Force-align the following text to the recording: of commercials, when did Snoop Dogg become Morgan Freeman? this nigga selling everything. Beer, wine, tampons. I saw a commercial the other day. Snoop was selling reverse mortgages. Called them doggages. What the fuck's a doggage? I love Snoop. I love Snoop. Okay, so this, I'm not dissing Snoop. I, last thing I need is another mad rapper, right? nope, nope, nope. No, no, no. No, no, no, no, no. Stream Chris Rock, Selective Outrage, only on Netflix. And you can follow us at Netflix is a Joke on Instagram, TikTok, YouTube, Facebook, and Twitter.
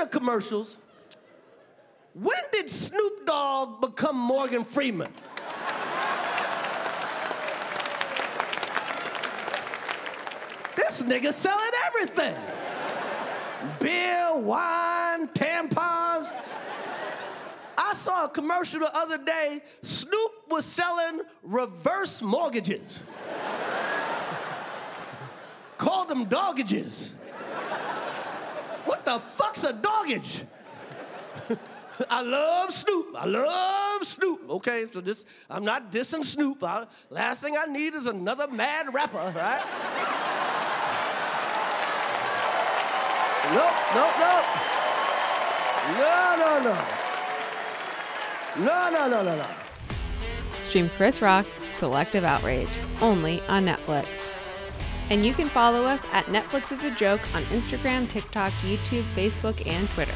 of 0.00 0.10
commercials, 0.10 0.76
when 2.14 2.42
did 2.52 2.68
Snoop 2.70 3.26
Dogg 3.26 3.80
become 3.80 4.16
Morgan 4.16 4.64
Freeman? 4.64 5.12
this 10.76 11.02
nigga 11.02 11.32
selling 11.32 11.70
everything. 11.86 12.34
Beer, 13.78 14.30
wine, 14.34 15.28
tampons. 15.28 16.30
I 17.78 17.94
saw 17.94 18.24
a 18.24 18.28
commercial 18.28 18.80
the 18.80 18.94
other 18.96 19.18
day. 19.18 19.62
Snoop 19.82 20.32
was 20.48 20.64
selling 20.64 21.22
reverse 21.42 22.20
mortgages. 22.22 23.02
Called 25.78 26.08
them 26.08 26.26
doggages. 26.26 27.14
What 28.84 29.04
the 29.04 29.20
fuck's 29.52 29.64
a 29.64 29.72
doggage? 29.72 30.44
I 32.10 32.22
love 32.22 32.72
Snoop. 32.72 33.14
I 33.16 33.26
love 33.26 34.04
Snoop. 34.06 34.48
Okay, 34.48 34.86
so 34.92 35.00
this, 35.00 35.24
I'm 35.50 35.64
not 35.64 35.92
dissing 35.92 36.24
Snoop. 36.24 36.62
I, 36.62 36.86
last 37.10 37.42
thing 37.42 37.56
I 37.56 37.70
need 37.70 37.94
is 37.94 38.06
another 38.06 38.48
mad 38.48 38.92
rapper, 38.92 39.18
right? 39.18 39.62
nope, 43.52 43.74
nope, 43.94 44.14
nope. 44.18 44.46
No, 45.98 46.36
no, 46.38 46.64
no. 46.64 46.76
No, 48.64 48.90
no, 48.90 49.08
no, 49.08 49.22
no, 49.22 49.36
no. 49.36 49.46
Stream 50.64 50.88
Chris 50.96 51.20
Rock, 51.20 51.46
Selective 51.74 52.24
Outrage, 52.24 52.68
only 53.00 53.40
on 53.42 53.66
Netflix. 53.66 54.31
And 55.10 55.26
you 55.26 55.34
can 55.34 55.48
follow 55.48 55.84
us 55.84 56.04
at 56.12 56.24
Netflix 56.26 56.72
is 56.72 56.84
a 56.84 56.90
Joke 56.90 57.20
on 57.34 57.44
Instagram, 57.46 58.08
TikTok, 58.08 58.52
YouTube, 58.62 59.04
Facebook, 59.14 59.66
and 59.66 59.88
Twitter. 59.90 60.14